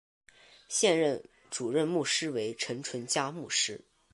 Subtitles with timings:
[0.67, 3.85] 现任主任牧师为陈淳佳牧师。